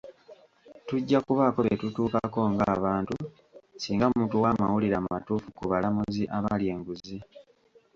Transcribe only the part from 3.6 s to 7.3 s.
singa mutuwa amawulire amatuufu ku balamuzi abalya enguzi.